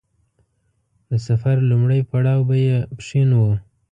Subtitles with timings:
[1.09, 3.41] د سفر لومړی پړاو به يې پښين و.